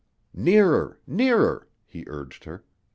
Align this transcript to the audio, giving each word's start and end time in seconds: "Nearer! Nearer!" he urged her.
"Nearer! 0.33 0.97
Nearer!" 1.05 1.67
he 1.85 2.05
urged 2.07 2.45
her. 2.45 2.63